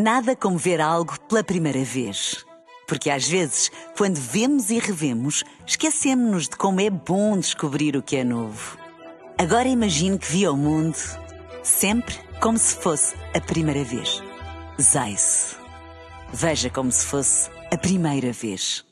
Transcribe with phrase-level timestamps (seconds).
[0.00, 2.46] Nada como ver algo pela primeira vez.
[2.86, 8.14] Porque às vezes, quando vemos e revemos, esquecemos-nos de como é bom descobrir o que
[8.14, 8.78] é novo.
[9.36, 10.96] Agora imagine que viu o mundo
[11.64, 14.22] sempre como se fosse a primeira vez.
[14.80, 15.58] Zais.
[16.32, 18.86] Veja como se fosse a primeira vez.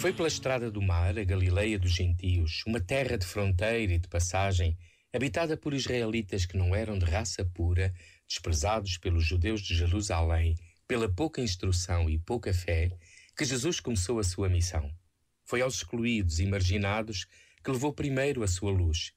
[0.00, 4.08] Foi pela estrada do mar, a Galileia dos gentios, uma terra de fronteira e de
[4.08, 4.76] passagem,
[5.12, 7.92] habitada por israelitas que não eram de raça pura,
[8.26, 12.90] desprezados pelos judeus de Jerusalém, pela pouca instrução e pouca fé,
[13.36, 14.92] que Jesus começou a sua missão.
[15.44, 17.26] Foi aos excluídos e marginados
[17.62, 19.12] que levou primeiro a sua luz.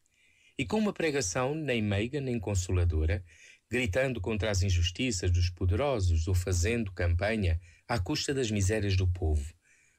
[0.58, 3.24] E com uma pregação nem meiga nem consoladora,
[3.70, 9.52] gritando contra as injustiças dos poderosos ou fazendo campanha à custa das misérias do povo,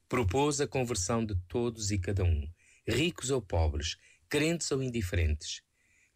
[0.08, 2.48] propôs a conversão de todos e cada um,
[2.86, 3.96] ricos ou pobres,
[4.28, 5.63] crentes ou indiferentes.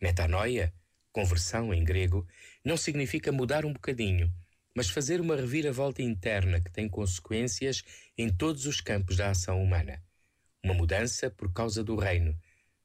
[0.00, 0.72] Metanoia,
[1.12, 2.26] conversão em grego,
[2.64, 4.32] não significa mudar um bocadinho,
[4.74, 7.82] mas fazer uma reviravolta interna que tem consequências
[8.16, 10.02] em todos os campos da ação humana.
[10.62, 12.38] Uma mudança por causa do reino,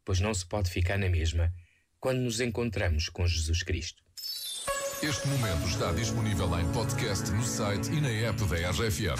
[0.03, 1.53] pois não se pode ficar na mesma
[1.99, 4.03] quando nos encontramos com Jesus Cristo.
[5.01, 9.19] Este momento está disponível em podcast no site e na app da RFM.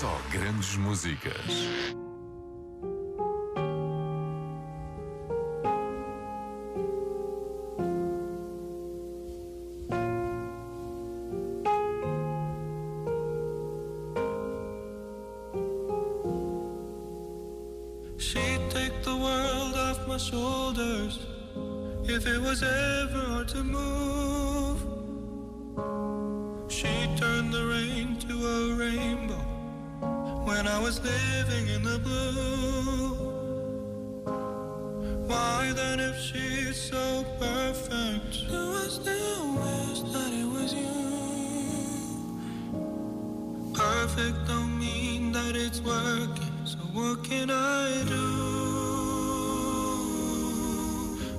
[0.00, 2.07] Só grandes músicas.
[18.18, 21.20] She'd take the world off my shoulders
[22.04, 24.80] if it was ever hard to move.
[26.68, 29.44] She turned the rain to a rainbow
[30.44, 33.14] when I was living in the blue.
[35.28, 40.98] Why then, if she's so perfect, do I still wish that it was you?
[43.74, 48.26] Perfect don't mean that it's working, so what can I do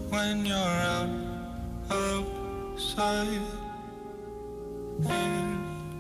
[0.10, 0.58] when you're
[0.98, 1.10] out
[1.92, 3.42] outside
[5.06, 5.46] in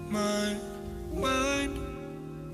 [0.09, 0.55] my
[1.13, 1.77] mind?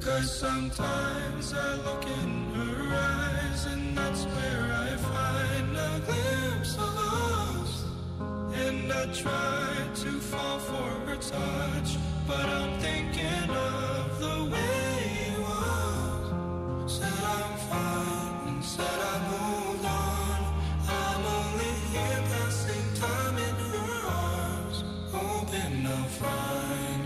[0.02, 6.94] Cause sometimes I look in her eyes, and that's where I find a glimpse of
[7.16, 7.86] us.
[8.54, 11.98] And I try to fall for her touch,
[12.28, 14.65] but I'm thinking of the way
[25.96, 27.06] hoping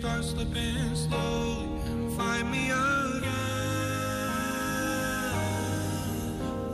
[0.00, 3.22] start slipping slowly and find me again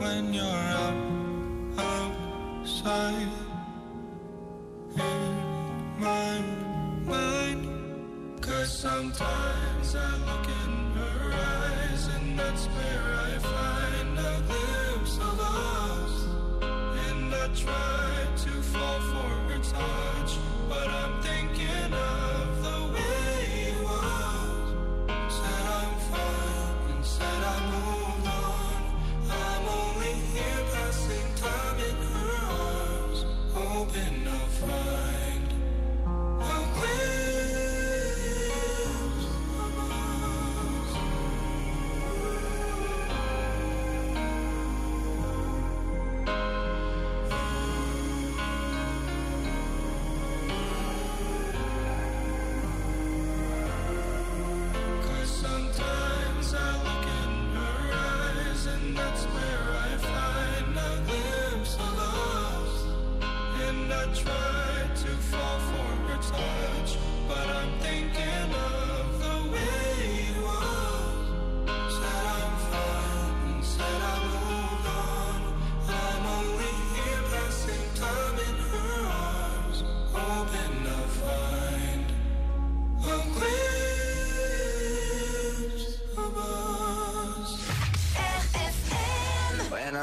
[0.01, 0.97] when you're out
[1.77, 3.29] outside
[4.97, 5.29] in
[5.99, 6.41] my
[7.05, 7.63] mind.
[8.41, 15.39] Cause sometimes I look in her eyes, and that's where I find a glimpse of
[15.39, 16.13] us.
[17.07, 18.02] And I try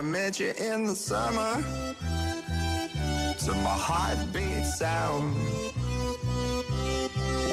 [0.00, 1.62] I met you in the summer
[3.44, 5.36] To my heartbeat sound.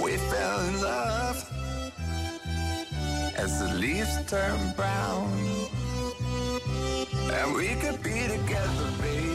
[0.02, 1.38] We fell in love
[3.36, 5.30] As the leaves turn brown.
[7.34, 9.27] And we could be together, baby.